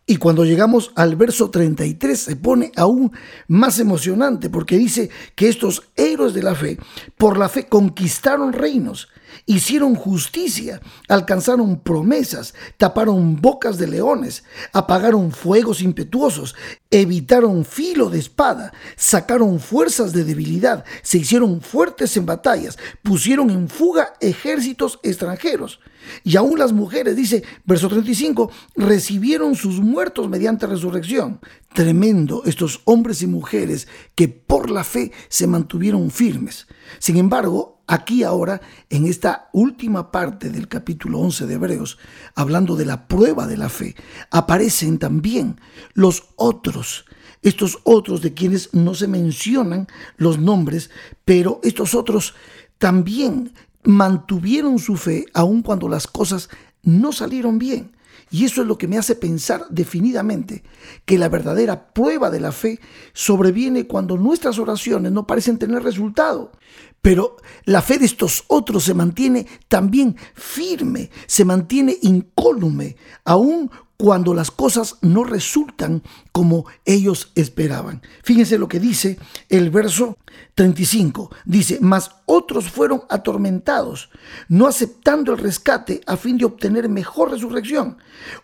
Y 0.06 0.16
cuando 0.16 0.44
llegamos 0.44 0.92
al 0.96 1.16
verso 1.16 1.50
33 1.50 2.18
se 2.20 2.36
pone 2.36 2.72
aún 2.76 3.12
más 3.48 3.78
emocionante 3.78 4.50
porque 4.50 4.76
dice 4.76 5.08
que 5.34 5.48
estos 5.48 5.84
héroes 5.96 6.34
de 6.34 6.42
la 6.42 6.54
fe, 6.54 6.78
por 7.16 7.38
la 7.38 7.48
fe 7.48 7.66
conquistaron 7.66 8.52
reinos, 8.52 9.08
hicieron 9.46 9.94
justicia, 9.94 10.80
alcanzaron 11.08 11.78
promesas, 11.80 12.54
taparon 12.76 13.40
bocas 13.40 13.78
de 13.78 13.86
leones, 13.86 14.44
apagaron 14.72 15.32
fuegos 15.32 15.82
impetuosos, 15.82 16.54
evitaron 16.90 17.64
filo 17.64 18.08
de 18.08 18.18
espada, 18.18 18.72
sacaron 18.96 19.60
fuerzas 19.60 20.12
de 20.12 20.24
debilidad, 20.24 20.84
se 21.02 21.18
hicieron 21.18 21.60
fuertes 21.60 22.16
en 22.16 22.26
batallas, 22.26 22.78
pusieron 23.02 23.50
en 23.50 23.68
fuga 23.68 24.14
ejércitos 24.20 24.98
extranjeros. 25.02 25.80
Y 26.22 26.36
aún 26.36 26.58
las 26.58 26.72
mujeres, 26.72 27.16
dice 27.16 27.44
verso 27.64 27.88
35, 27.88 28.50
recibieron 28.76 29.54
sus 29.54 29.80
muertos 29.80 30.28
mediante 30.28 30.66
resurrección. 30.66 31.40
Tremendo 31.72 32.42
estos 32.44 32.82
hombres 32.84 33.22
y 33.22 33.26
mujeres 33.26 33.88
que 34.14 34.28
por 34.28 34.70
la 34.70 34.84
fe 34.84 35.12
se 35.28 35.46
mantuvieron 35.46 36.10
firmes. 36.10 36.66
Sin 36.98 37.16
embargo, 37.16 37.73
aquí 37.86 38.22
ahora, 38.22 38.60
en 38.90 39.06
esta 39.06 39.48
última 39.52 40.10
parte 40.10 40.50
del 40.50 40.68
capítulo 40.68 41.20
11 41.20 41.46
de 41.46 41.54
Hebreos, 41.54 41.98
hablando 42.34 42.76
de 42.76 42.86
la 42.86 43.06
prueba 43.08 43.46
de 43.46 43.56
la 43.56 43.68
fe, 43.68 43.94
aparecen 44.30 44.98
también 44.98 45.60
los 45.94 46.24
otros 46.36 47.04
estos 47.44 47.78
otros 47.84 48.22
de 48.22 48.32
quienes 48.32 48.72
no 48.72 48.94
se 48.94 49.06
mencionan 49.06 49.86
los 50.16 50.38
nombres, 50.38 50.90
pero 51.26 51.60
estos 51.62 51.94
otros 51.94 52.34
también 52.78 53.52
mantuvieron 53.84 54.78
su 54.78 54.96
fe 54.96 55.26
aun 55.34 55.62
cuando 55.62 55.88
las 55.88 56.06
cosas 56.06 56.48
no 56.82 57.12
salieron 57.12 57.58
bien. 57.58 57.92
Y 58.30 58.44
eso 58.44 58.62
es 58.62 58.66
lo 58.66 58.78
que 58.78 58.88
me 58.88 58.98
hace 58.98 59.14
pensar 59.14 59.66
definidamente 59.70 60.62
que 61.04 61.18
la 61.18 61.28
verdadera 61.28 61.92
prueba 61.92 62.30
de 62.30 62.40
la 62.40 62.52
fe 62.52 62.80
sobreviene 63.12 63.86
cuando 63.86 64.16
nuestras 64.16 64.58
oraciones 64.58 65.12
no 65.12 65.26
parecen 65.26 65.58
tener 65.58 65.82
resultado. 65.82 66.52
Pero 67.00 67.36
la 67.64 67.82
fe 67.82 67.98
de 67.98 68.06
estos 68.06 68.44
otros 68.48 68.84
se 68.84 68.94
mantiene 68.94 69.46
también 69.68 70.16
firme, 70.34 71.10
se 71.26 71.44
mantiene 71.44 71.96
incólume, 72.00 72.96
aun 73.24 73.70
cuando 73.96 74.34
las 74.34 74.50
cosas 74.50 74.96
no 75.02 75.24
resultan 75.24 76.02
como 76.32 76.66
ellos 76.84 77.30
esperaban. 77.34 78.02
Fíjense 78.22 78.58
lo 78.58 78.68
que 78.68 78.80
dice 78.80 79.18
el 79.48 79.70
verso 79.70 80.18
35. 80.54 81.30
Dice, 81.44 81.78
mas 81.80 82.10
otros 82.26 82.70
fueron 82.70 83.02
atormentados, 83.08 84.10
no 84.48 84.66
aceptando 84.66 85.32
el 85.32 85.38
rescate 85.38 86.00
a 86.06 86.16
fin 86.16 86.38
de 86.38 86.44
obtener 86.44 86.88
mejor 86.88 87.30
resurrección. 87.30 87.98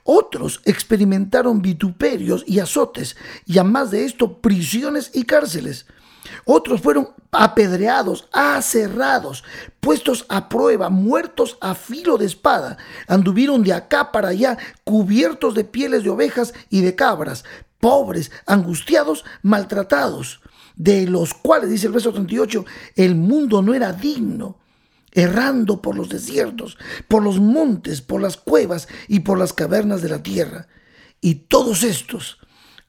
Otros 0.05 0.61
experimentaron 0.65 1.63
vituperios 1.63 2.45
y 2.47 2.61
azotes, 2.61 3.17
y 3.47 3.59
a 3.59 3.65
más 3.65 3.91
de 3.91 4.05
esto 4.05 4.39
prisiones 4.39 5.11
y 5.15 5.25
cárceles. 5.25 5.87
Otros 6.45 6.81
fueron 6.81 7.09
apedreados, 7.33 8.29
aserrados, 8.33 9.45
puestos 9.81 10.27
a 10.29 10.49
prueba, 10.49 10.91
muertos 10.91 11.59
a 11.61 11.75
filo 11.75 12.19
de 12.19 12.27
espada. 12.27 12.79
Anduvieron 13.07 13.63
de 13.63 13.73
acá 13.73 14.13
para 14.13 14.29
allá, 14.29 14.59
cubiertos 14.85 15.55
de 15.55 15.65
pieles 15.65 16.05
de 16.05 16.11
ovejas 16.11 16.55
y 16.69 16.81
de 16.81 16.95
cabras, 16.95 17.45
pobres, 17.79 18.31
angustiados, 18.47 19.25
maltratados, 19.43 20.41
de 20.77 21.07
los 21.07 21.35
cuales, 21.35 21.71
dice 21.71 21.87
el 21.87 21.93
verso 21.93 22.13
38, 22.13 22.65
el 22.97 23.15
mundo 23.15 23.63
no 23.63 23.75
era 23.75 23.93
digno 23.93 24.59
errando 25.13 25.83
por 25.83 25.97
los 25.97 26.09
desiertos, 26.09 26.79
por 27.09 27.23
los 27.23 27.41
montes, 27.41 28.01
por 28.01 28.21
las 28.21 28.37
cuevas 28.37 28.89
y 29.09 29.21
por 29.21 29.39
las 29.39 29.53
cavernas 29.53 30.03
de 30.03 30.09
la 30.09 30.23
tierra. 30.23 30.69
Y 31.21 31.35
todos 31.35 31.83
estos 31.83 32.39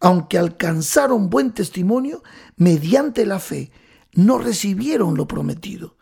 aunque 0.02 0.38
alcanzaron 0.38 1.30
buen 1.30 1.52
testimonio, 1.52 2.24
mediante 2.58 3.26
la 3.26 3.40
fe, 3.40 3.72
no 4.14 4.40
recibieron 4.40 5.16
lo 5.16 5.28
prometido. 5.28 5.96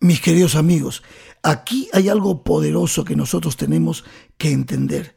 Mis 0.00 0.20
queridos 0.20 0.54
amigos, 0.54 1.02
aquí 1.42 1.88
hay 1.92 2.08
algo 2.08 2.44
poderoso 2.44 3.04
que 3.04 3.16
nosotros 3.16 3.56
tenemos 3.56 4.04
que 4.38 4.50
entender. 4.50 5.16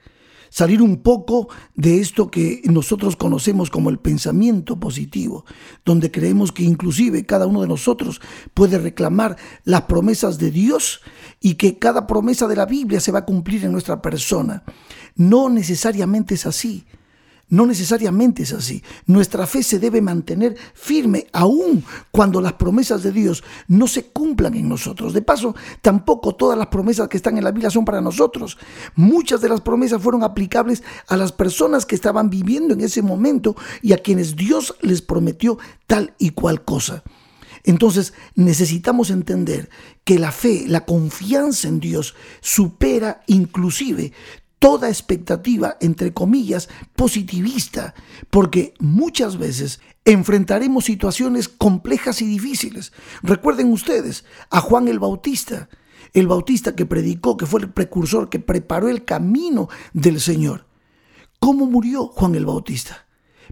Salir 0.50 0.82
un 0.82 1.04
poco 1.04 1.50
de 1.76 2.00
esto 2.00 2.32
que 2.32 2.62
nosotros 2.66 3.16
conocemos 3.16 3.70
como 3.70 3.90
el 3.90 4.00
pensamiento 4.00 4.80
positivo, 4.80 5.46
donde 5.86 6.10
creemos 6.10 6.52
que 6.52 6.64
inclusive 6.64 7.26
cada 7.26 7.46
uno 7.46 7.62
de 7.62 7.68
nosotros 7.68 8.22
puede 8.54 8.80
reclamar 8.80 9.36
las 9.66 9.84
promesas 9.84 10.40
de 10.40 10.50
Dios 10.50 11.02
y 11.42 11.56
que 11.56 11.78
cada 11.78 12.08
promesa 12.08 12.48
de 12.48 12.56
la 12.56 12.66
Biblia 12.66 13.00
se 13.00 13.12
va 13.12 13.20
a 13.20 13.26
cumplir 13.26 13.66
en 13.66 13.74
nuestra 13.74 14.02
persona. 14.02 14.64
No 15.16 15.50
necesariamente 15.50 16.36
es 16.36 16.46
así. 16.46 16.86
No 17.50 17.66
necesariamente 17.66 18.44
es 18.44 18.52
así. 18.52 18.84
Nuestra 19.06 19.48
fe 19.48 19.64
se 19.64 19.80
debe 19.80 20.02
mantener 20.02 20.58
firme 20.74 21.28
aún 21.32 21.84
cuando 22.12 22.42
las 22.42 22.54
promesas 22.54 23.04
de 23.04 23.14
Dios 23.14 23.42
no 23.70 23.88
se 23.88 24.08
cumplan 24.08 24.54
en 24.56 24.68
nosotros. 24.68 25.14
De 25.14 25.22
paso, 25.22 25.56
tampoco 25.82 26.36
todas 26.36 26.58
las 26.58 26.68
promesas 26.68 27.08
que 27.08 27.16
están 27.16 27.38
en 27.38 27.46
la 27.46 27.52
Biblia 27.52 27.70
son 27.70 27.86
para 27.86 28.02
nosotros. 28.02 28.58
Muchas 28.96 29.40
de 29.40 29.48
las 29.48 29.62
promesas 29.62 30.02
fueron 30.02 30.24
aplicables 30.24 30.84
a 31.08 31.16
las 31.16 31.32
personas 31.32 31.86
que 31.86 31.96
estaban 31.96 32.30
viviendo 32.30 32.74
en 32.74 32.82
ese 32.82 33.02
momento 33.02 33.56
y 33.82 33.94
a 33.94 33.98
quienes 33.98 34.36
Dios 34.36 34.76
les 34.82 35.02
prometió 35.02 35.58
tal 35.86 36.14
y 36.18 36.32
cual 36.32 36.66
cosa. 36.66 37.04
Entonces 37.64 38.14
necesitamos 38.36 39.10
entender 39.10 39.70
que 40.04 40.20
la 40.20 40.32
fe, 40.32 40.66
la 40.68 40.86
confianza 40.86 41.68
en 41.68 41.80
Dios 41.80 42.14
supera 42.42 43.24
inclusive 43.28 44.14
toda 44.60 44.90
expectativa, 44.90 45.78
entre 45.82 46.14
comillas, 46.14 46.70
positivista, 46.96 47.94
porque 48.30 48.74
muchas 48.80 49.38
veces 49.38 49.80
enfrentaremos 50.06 50.86
situaciones 50.86 51.48
complejas 51.48 52.22
y 52.22 52.26
difíciles. 52.26 52.94
Recuerden 53.22 53.72
ustedes 53.72 54.26
a 54.50 54.62
Juan 54.62 54.88
el 54.88 55.00
Bautista, 55.00 55.70
el 56.14 56.28
Bautista 56.28 56.76
que 56.76 56.86
predicó, 56.86 57.38
que 57.38 57.46
fue 57.46 57.62
el 57.62 57.70
precursor, 57.70 58.30
que 58.30 58.40
preparó 58.40 58.90
el 58.90 59.06
camino 59.06 59.70
del 59.94 60.20
Señor. 60.20 60.66
¿Cómo 61.40 61.66
murió 61.66 62.08
Juan 62.08 62.36
el 62.36 62.46
Bautista? 62.46 63.08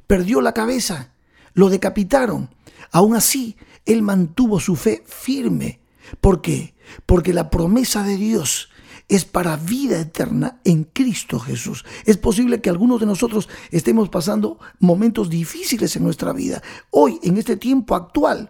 Perdió 0.08 0.42
la 0.42 0.54
cabeza, 0.54 1.14
lo 1.54 1.70
decapitaron. 1.70 2.50
Aún 2.92 3.16
así, 3.16 3.58
él 3.86 4.02
mantuvo 4.02 4.60
su 4.60 4.76
fe 4.76 5.04
firme. 5.06 5.82
¿Por 6.22 6.42
qué? 6.42 6.76
Porque 7.06 7.34
la 7.34 7.50
promesa 7.50 8.04
de 8.04 8.18
Dios 8.18 8.70
es 9.08 9.26
para 9.26 9.58
vida 9.58 10.00
eterna 10.00 10.60
en 10.64 10.84
Cristo 10.84 11.40
Jesús. 11.40 11.86
Es 12.06 12.18
posible 12.18 12.62
que 12.62 12.70
algunos 12.70 13.00
de 13.00 13.06
nosotros 13.06 13.50
estemos 13.72 14.10
pasando 14.10 14.60
momentos 14.80 15.30
difíciles 15.30 15.96
en 15.96 16.04
nuestra 16.04 16.34
vida, 16.34 16.62
hoy, 16.90 17.20
en 17.24 17.38
este 17.38 17.58
tiempo 17.58 17.96
actual. 17.96 18.50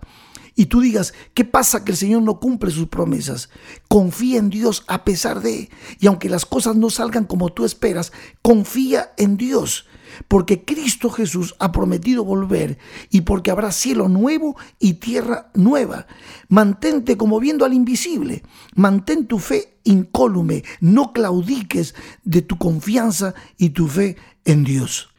Y 0.57 0.67
tú 0.67 0.79
digas, 0.79 1.13
¿qué 1.33 1.43
pasa 1.43 1.83
que 1.83 1.91
el 1.91 1.97
Señor 1.97 2.21
no 2.21 2.39
cumple 2.39 2.71
sus 2.71 2.87
promesas? 2.87 3.49
Confía 3.89 4.39
en 4.39 4.49
Dios 4.49 4.85
a 4.87 5.03
pesar 5.03 5.41
de, 5.41 5.69
y 5.99 6.07
aunque 6.07 6.29
las 6.29 6.45
cosas 6.45 6.77
no 6.77 6.89
salgan 6.89 7.25
como 7.25 7.51
tú 7.51 7.65
esperas, 7.65 8.13
confía 8.41 9.13
en 9.17 9.35
Dios 9.35 9.85
porque 10.27 10.63
Cristo 10.63 11.09
Jesús 11.09 11.55
ha 11.59 11.71
prometido 11.71 12.23
volver 12.23 12.77
y 13.09 13.21
porque 13.21 13.51
habrá 13.51 13.71
cielo 13.71 14.07
nuevo 14.07 14.55
y 14.79 14.95
tierra 14.95 15.51
nueva. 15.53 16.07
Mantente 16.49 17.17
como 17.17 17.39
viendo 17.39 17.65
al 17.65 17.73
invisible, 17.73 18.43
mantén 18.75 19.27
tu 19.27 19.39
fe 19.39 19.79
incólume, 19.83 20.63
no 20.81 21.13
claudiques 21.13 21.95
de 22.23 22.41
tu 22.41 22.57
confianza 22.57 23.33
y 23.57 23.69
tu 23.69 23.87
fe 23.87 24.17
en 24.43 24.63
Dios. 24.63 25.09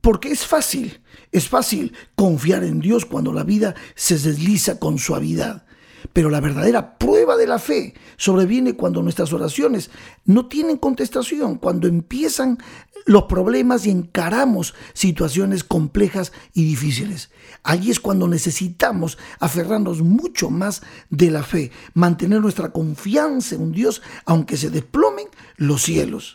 Porque 0.00 0.30
es 0.30 0.46
fácil, 0.46 1.00
es 1.32 1.48
fácil 1.48 1.92
confiar 2.14 2.64
en 2.64 2.80
Dios 2.80 3.04
cuando 3.04 3.32
la 3.32 3.44
vida 3.44 3.74
se 3.94 4.18
desliza 4.18 4.78
con 4.78 4.98
suavidad. 4.98 5.66
Pero 6.18 6.30
la 6.30 6.40
verdadera 6.40 6.98
prueba 6.98 7.36
de 7.36 7.46
la 7.46 7.60
fe 7.60 7.94
sobreviene 8.16 8.74
cuando 8.74 9.04
nuestras 9.04 9.32
oraciones 9.32 9.88
no 10.24 10.48
tienen 10.48 10.76
contestación, 10.76 11.58
cuando 11.58 11.86
empiezan 11.86 12.58
los 13.06 13.26
problemas 13.26 13.86
y 13.86 13.90
encaramos 13.90 14.74
situaciones 14.94 15.62
complejas 15.62 16.32
y 16.54 16.64
difíciles. 16.64 17.30
Allí 17.62 17.92
es 17.92 18.00
cuando 18.00 18.26
necesitamos 18.26 19.16
aferrarnos 19.38 20.02
mucho 20.02 20.50
más 20.50 20.82
de 21.08 21.30
la 21.30 21.44
fe, 21.44 21.70
mantener 21.94 22.40
nuestra 22.40 22.72
confianza 22.72 23.54
en 23.54 23.62
un 23.62 23.70
Dios 23.70 24.02
aunque 24.24 24.56
se 24.56 24.70
desplomen 24.70 25.28
los 25.56 25.82
cielos. 25.82 26.34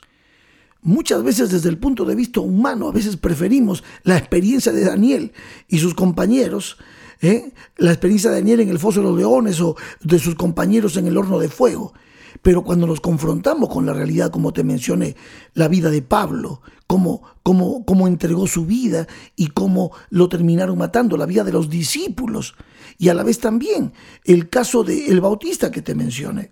Muchas 0.82 1.24
veces 1.24 1.52
desde 1.52 1.68
el 1.68 1.78
punto 1.78 2.06
de 2.06 2.16
vista 2.16 2.40
humano, 2.40 2.88
a 2.88 2.94
veces 2.94 3.18
preferimos 3.18 3.84
la 4.04 4.18
experiencia 4.18 4.72
de 4.72 4.86
Daniel 4.86 5.34
y 5.68 5.80
sus 5.80 5.94
compañeros 5.94 6.78
¿eh? 7.24 7.54
la 7.78 7.92
experiencia 7.92 8.30
de 8.30 8.38
Daniel 8.38 8.60
en 8.60 8.70
el 8.70 8.78
foso 8.78 9.00
de 9.00 9.08
los 9.08 9.18
leones 9.18 9.60
o 9.62 9.76
de 10.02 10.20
sus 10.20 10.36
compañeros 10.36 10.98
en 10.98 11.08
el 11.08 11.18
horno 11.18 11.40
de 11.40 11.50
fuego. 11.50 11.94
Pero 12.42 12.64
cuando 12.64 12.86
nos 12.86 13.00
confrontamos 13.00 13.70
con 13.70 13.86
la 13.86 13.94
realidad, 13.94 14.30
como 14.30 14.52
te 14.52 14.64
mencioné, 14.64 15.16
la 15.54 15.68
vida 15.68 15.90
de 15.90 16.02
Pablo, 16.02 16.62
cómo, 16.88 17.24
cómo, 17.42 17.86
cómo 17.86 18.08
entregó 18.08 18.48
su 18.48 18.66
vida 18.66 19.08
y 19.36 19.48
cómo 19.48 19.92
lo 20.10 20.28
terminaron 20.28 20.78
matando, 20.78 21.16
la 21.16 21.26
vida 21.26 21.44
de 21.44 21.54
los 21.54 21.70
discípulos, 21.70 22.56
y 22.98 23.10
a 23.10 23.14
la 23.14 23.24
vez 23.24 23.40
también 23.40 23.94
el 24.26 24.50
caso 24.50 24.84
del 24.84 25.10
el 25.10 25.22
Bautista 25.22 25.72
que 25.72 25.82
te 25.82 25.96
mencioné. 25.96 26.52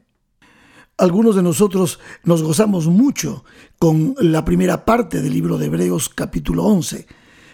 Algunos 0.98 1.36
de 1.36 1.44
nosotros 1.44 2.00
nos 2.24 2.44
gozamos 2.44 2.88
mucho 2.88 3.44
con 3.80 4.16
la 4.20 4.46
primera 4.46 4.86
parte 4.86 5.22
del 5.22 5.34
libro 5.34 5.58
de 5.58 5.66
Hebreos 5.66 6.10
capítulo 6.10 6.64
11, 6.64 7.08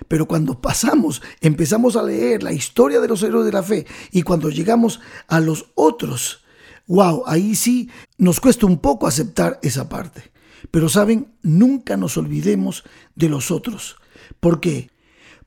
pero 0.08 0.28
cuando 0.28 0.62
pasamos, 0.62 1.22
empezamos 1.42 1.96
a 1.96 2.04
leer 2.04 2.44
la 2.44 2.54
historia 2.54 3.00
de 3.00 3.08
los 3.08 3.24
héroes 3.24 3.46
de 3.46 3.52
la 3.52 3.64
fe 3.64 3.86
y 4.12 4.24
cuando 4.24 4.50
llegamos 4.50 5.00
a 5.28 5.40
los 5.40 5.72
otros, 5.76 6.44
wow, 6.88 7.24
ahí 7.28 7.56
sí 7.56 7.90
nos 8.18 8.40
cuesta 8.40 8.66
un 8.66 8.80
poco 8.80 9.08
aceptar 9.08 9.60
esa 9.62 9.90
parte. 9.90 10.32
Pero 10.72 10.90
saben, 10.90 11.34
nunca 11.44 11.98
nos 11.98 12.18
olvidemos 12.18 12.84
de 13.16 13.30
los 13.30 13.52
otros. 13.52 13.98
¿Por 14.40 14.60
qué? 14.60 14.90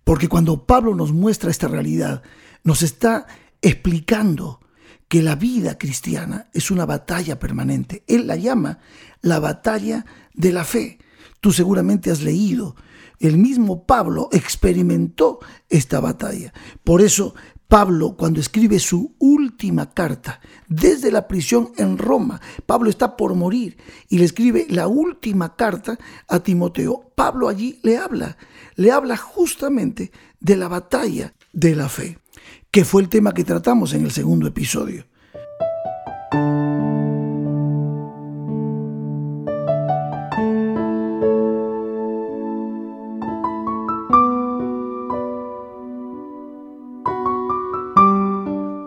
Porque 0.05 0.29
cuando 0.29 0.67
Pablo 0.67 0.95
nos 0.95 1.13
muestra 1.13 1.51
esta 1.51 1.69
realidad, 1.69 2.23
nos 2.65 2.83
está 2.83 3.27
explicando 3.63 4.61
que 5.09 5.23
la 5.23 5.35
vida 5.35 5.77
cristiana 5.77 6.49
es 6.53 6.71
una 6.71 6.87
batalla 6.87 7.39
permanente. 7.39 8.05
Él 8.07 8.27
la 8.27 8.37
llama 8.37 8.79
la 9.23 9.41
batalla 9.41 10.07
de 10.35 10.53
la 10.53 10.65
fe. 10.65 10.99
Tú 11.41 11.53
seguramente 11.53 12.11
has 12.11 12.23
leído 12.23 12.77
el 13.21 13.39
mismo 13.39 13.85
Pablo 13.85 14.29
experimentó 14.33 15.39
esta 15.69 16.01
batalla. 16.01 16.53
Por 16.83 17.03
eso 17.03 17.35
Pablo, 17.69 18.17
cuando 18.17 18.41
escribe 18.41 18.81
su 18.81 19.15
última 19.21 19.91
carta 19.91 20.41
desde 20.67 21.13
la 21.13 21.29
prisión 21.29 21.71
en 21.77 21.99
Roma, 21.99 22.41
Pablo 22.67 22.91
está 22.91 23.17
por 23.17 23.37
morir 23.37 23.77
y 24.09 24.19
le 24.19 24.25
escribe 24.25 24.67
la 24.69 24.89
última 24.89 25.55
carta 25.55 25.97
a 26.27 26.41
Timoteo. 26.41 27.13
Pablo 27.15 27.49
allí 27.49 27.79
le 27.85 27.97
habla, 27.97 28.37
le 28.75 28.91
habla 28.91 29.17
justamente 29.17 30.11
de 30.41 30.57
la 30.57 30.67
batalla 30.67 31.33
de 31.53 31.77
la 31.77 31.89
fe, 31.89 32.19
que 32.73 32.85
fue 32.85 33.03
el 33.03 33.09
tema 33.09 33.35
que 33.35 33.45
tratamos 33.45 33.93
en 33.95 34.05
el 34.05 34.11
segundo 34.11 34.49
episodio. 34.49 35.05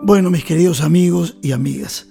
Bueno, 0.06 0.30
mis 0.30 0.44
queridos 0.44 0.82
amigos 0.82 1.38
y 1.40 1.52
amigas, 1.52 2.08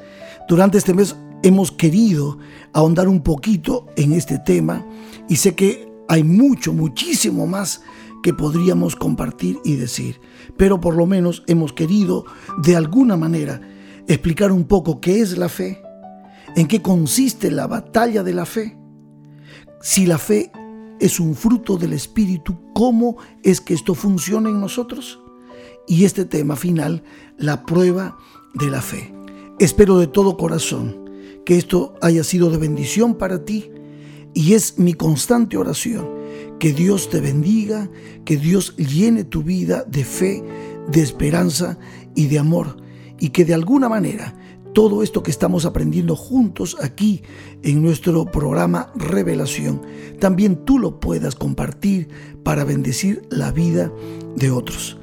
durante 0.49 0.79
este 0.79 0.95
mes 0.95 1.15
hemos 1.43 1.71
querido 1.71 2.39
ahondar 2.73 3.07
un 3.07 3.21
poquito 3.21 3.85
en 3.95 4.13
este 4.13 4.39
tema 4.39 4.83
y 5.29 5.35
sé 5.35 5.53
que 5.53 5.87
hay 6.07 6.23
mucho, 6.23 6.73
muchísimo 6.73 7.45
más 7.45 7.83
que 8.23 8.33
podríamos 8.33 8.95
compartir 8.95 9.59
y 9.63 9.75
decir, 9.75 10.19
pero 10.57 10.81
por 10.81 10.95
lo 10.95 11.05
menos 11.05 11.43
hemos 11.45 11.71
querido 11.71 12.25
de 12.63 12.75
alguna 12.75 13.15
manera 13.15 13.61
explicar 14.07 14.51
un 14.51 14.63
poco 14.63 14.99
qué 14.99 15.19
es 15.19 15.37
la 15.37 15.47
fe, 15.47 15.79
en 16.55 16.67
qué 16.67 16.81
consiste 16.81 17.51
la 17.51 17.67
batalla 17.67 18.23
de 18.23 18.33
la 18.33 18.47
fe, 18.47 18.75
si 19.81 20.07
la 20.07 20.17
fe 20.17 20.51
es 20.99 21.19
un 21.19 21.35
fruto 21.35 21.77
del 21.77 21.93
Espíritu, 21.93 22.57
cómo 22.73 23.17
es 23.43 23.61
que 23.61 23.75
esto 23.75 23.93
funciona 23.93 24.49
en 24.49 24.59
nosotros 24.59 25.22
y 25.87 26.05
este 26.05 26.25
tema 26.25 26.55
final, 26.55 27.03
la 27.37 27.65
prueba 27.65 28.17
de 28.53 28.69
la 28.69 28.81
fe. 28.81 29.13
Espero 29.59 29.97
de 29.97 30.07
todo 30.07 30.37
corazón 30.37 31.09
que 31.45 31.57
esto 31.57 31.95
haya 32.01 32.23
sido 32.23 32.49
de 32.49 32.57
bendición 32.57 33.15
para 33.15 33.43
ti 33.43 33.69
y 34.33 34.53
es 34.53 34.79
mi 34.79 34.93
constante 34.93 35.57
oración 35.57 36.07
que 36.59 36.73
Dios 36.73 37.09
te 37.09 37.19
bendiga, 37.19 37.89
que 38.25 38.37
Dios 38.37 38.75
llene 38.77 39.23
tu 39.25 39.43
vida 39.43 39.83
de 39.83 40.05
fe, 40.05 40.43
de 40.87 41.01
esperanza 41.01 41.77
y 42.15 42.27
de 42.27 42.39
amor 42.39 42.77
y 43.19 43.29
que 43.29 43.45
de 43.45 43.53
alguna 43.53 43.89
manera 43.89 44.33
todo 44.73 45.03
esto 45.03 45.21
que 45.21 45.31
estamos 45.31 45.65
aprendiendo 45.65 46.15
juntos 46.15 46.77
aquí 46.81 47.21
en 47.61 47.81
nuestro 47.83 48.25
programa 48.25 48.91
Revelación, 48.95 49.81
también 50.19 50.65
tú 50.65 50.79
lo 50.79 50.99
puedas 50.99 51.35
compartir 51.35 52.07
para 52.43 52.63
bendecir 52.63 53.21
la 53.29 53.51
vida 53.51 53.91
de 54.35 54.49
otros. 54.49 54.97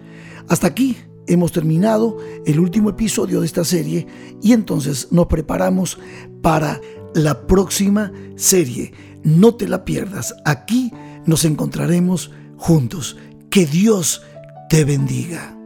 Hasta 0.50 0.66
aquí 0.66 0.96
hemos 1.28 1.52
terminado 1.52 2.18
el 2.44 2.58
último 2.58 2.90
episodio 2.90 3.38
de 3.38 3.46
esta 3.46 3.64
serie 3.64 4.08
y 4.42 4.52
entonces 4.52 5.06
nos 5.12 5.28
preparamos 5.28 5.96
para 6.42 6.80
la 7.14 7.46
próxima 7.46 8.12
serie. 8.34 8.92
No 9.22 9.54
te 9.54 9.68
la 9.68 9.84
pierdas. 9.84 10.34
Aquí 10.44 10.92
nos 11.24 11.44
encontraremos 11.44 12.32
juntos. 12.56 13.16
Que 13.48 13.64
Dios 13.64 14.22
te 14.68 14.84
bendiga. 14.84 15.59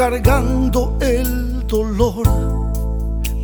Cargando 0.00 0.96
el 1.02 1.66
dolor 1.66 2.26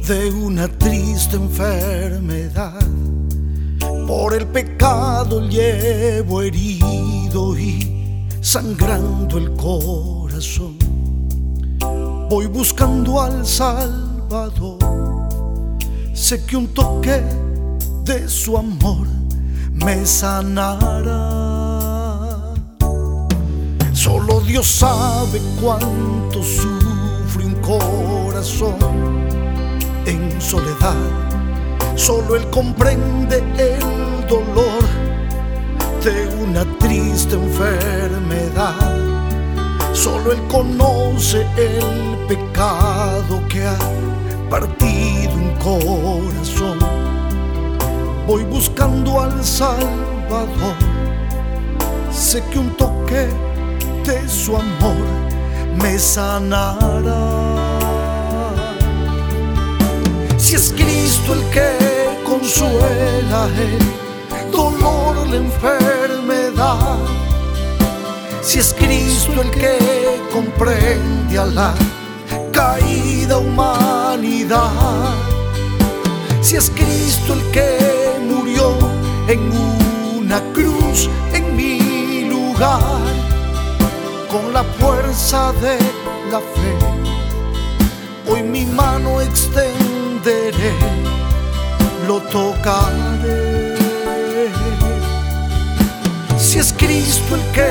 de 0.08 0.30
una 0.30 0.66
triste 0.66 1.36
enfermedad. 1.36 2.80
Por 4.06 4.32
el 4.32 4.46
pecado 4.46 5.46
llevo 5.50 6.40
herido 6.40 7.58
y 7.58 8.26
sangrando 8.40 9.36
el 9.36 9.52
corazón. 9.52 10.78
Voy 12.30 12.46
buscando 12.46 13.20
al 13.20 13.44
Salvador. 13.44 14.78
Sé 16.14 16.42
que 16.46 16.56
un 16.56 16.68
toque 16.68 17.22
de 18.02 18.26
su 18.30 18.56
amor 18.56 19.06
me 19.74 20.06
sanará. 20.06 21.35
Solo 24.06 24.40
Dios 24.40 24.68
sabe 24.68 25.42
cuánto 25.60 26.40
sufre 26.40 27.44
un 27.44 27.56
corazón 27.56 28.76
en 30.06 30.40
soledad. 30.40 30.94
Solo 31.96 32.36
Él 32.36 32.48
comprende 32.50 33.38
el 33.58 34.28
dolor 34.28 34.80
de 36.04 36.28
una 36.40 36.64
triste 36.78 37.34
enfermedad. 37.34 38.94
Solo 39.92 40.30
Él 40.30 40.42
conoce 40.46 41.44
el 41.56 42.16
pecado 42.28 43.42
que 43.48 43.66
ha 43.66 43.76
partido 44.48 45.34
un 45.34 45.50
corazón. 45.58 46.78
Voy 48.24 48.44
buscando 48.44 49.20
al 49.20 49.44
Salvador. 49.44 50.76
Sé 52.12 52.40
que 52.52 52.60
un 52.60 52.70
toque 52.76 53.45
de 54.06 54.28
su 54.28 54.56
amor 54.56 55.06
me 55.82 55.98
sanará. 55.98 56.76
Si 60.38 60.54
es 60.54 60.70
Cristo 60.70 61.34
el 61.34 61.42
que 61.50 61.70
consuela 62.24 63.48
el 63.58 64.52
dolor, 64.52 65.26
la 65.28 65.36
enfermedad. 65.36 66.98
Si 68.42 68.60
es 68.60 68.72
Cristo 68.74 69.42
el 69.42 69.50
que 69.50 69.76
comprende 70.32 71.38
a 71.38 71.46
la 71.46 71.74
caída 72.52 73.38
humanidad, 73.38 75.14
si 76.42 76.56
es 76.56 76.70
Cristo 76.70 77.32
el 77.32 77.42
que 77.50 77.78
murió 78.22 78.72
en 79.26 79.40
una 80.16 80.40
cruz 80.52 81.10
en 81.32 81.56
mi 81.56 82.28
lugar, 82.28 83.05
con 84.36 84.52
la 84.52 84.64
fuerza 84.78 85.52
de 85.62 85.78
la 86.30 86.40
fe, 86.40 86.74
hoy 88.28 88.42
mi 88.42 88.66
mano 88.66 89.20
extenderé, 89.22 90.74
lo 92.06 92.20
tocaré. 92.20 93.74
Si 96.36 96.58
es 96.58 96.74
Cristo 96.76 97.36
el 97.36 97.44
que 97.56 97.70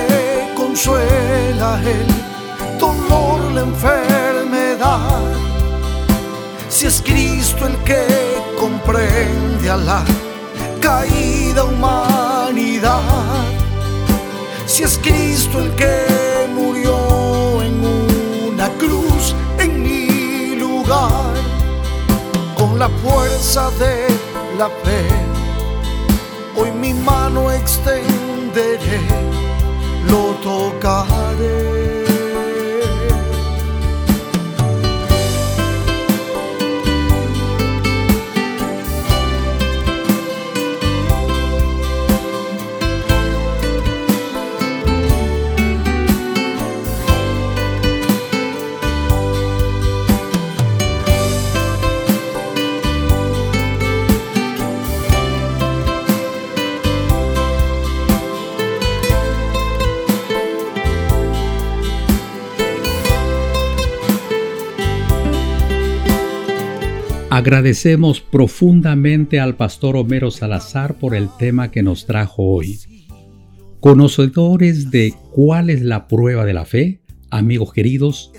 consuela 0.55 1.79
el 1.95 2.79
dolor, 2.79 3.39
la 3.53 3.61
enfermedad. 3.61 5.21
Si 6.67 6.87
es 6.87 6.99
Cristo 7.01 7.67
el 7.67 7.77
que 7.89 8.03
comprende 8.59 9.69
a 9.69 9.77
la 9.77 10.03
caída 10.81 11.63
humanidad. 11.63 13.01
Si 14.65 14.81
es 14.83 14.97
Cristo 14.97 15.59
el 15.59 15.69
que 15.75 16.24
con 22.55 22.77
la 22.77 22.89
fuerza 23.03 23.71
de 23.79 24.07
la 24.57 24.69
fe, 24.69 25.07
hoy 26.55 26.71
mi 26.71 26.93
mano 26.93 27.51
extenderé 27.51 29.01
lo 30.07 30.35
tocaré. 30.43 31.74
Agradecemos 67.35 68.21
profundamente 68.21 69.41
al 69.41 69.57
pastor 69.57 69.97
Homero 69.97 70.31
Salazar 70.31 70.95
por 70.95 71.13
el 71.13 71.27
tema 71.37 71.69
que 71.69 71.83
nos 71.83 72.05
trajo 72.05 72.43
hoy. 72.43 72.79
Conocedores 73.81 74.89
de 74.89 75.13
cuál 75.33 75.69
es 75.69 75.81
la 75.81 76.07
prueba 76.07 76.45
de 76.45 76.53
la 76.53 76.63
fe, 76.63 77.01
amigos 77.29 77.73
queridos, 77.73 78.31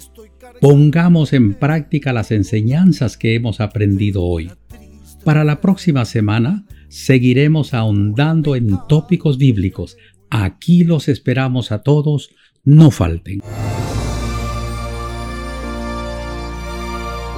pongamos 0.62 1.34
en 1.34 1.52
práctica 1.52 2.14
las 2.14 2.30
enseñanzas 2.30 3.18
que 3.18 3.34
hemos 3.34 3.60
aprendido 3.60 4.24
hoy. 4.24 4.50
Para 5.26 5.44
la 5.44 5.60
próxima 5.60 6.06
semana 6.06 6.64
seguiremos 6.88 7.74
ahondando 7.74 8.56
en 8.56 8.78
tópicos 8.88 9.36
bíblicos. 9.36 9.98
Aquí 10.30 10.84
los 10.84 11.08
esperamos 11.08 11.70
a 11.70 11.82
todos, 11.82 12.30
no 12.64 12.90
falten. 12.90 13.42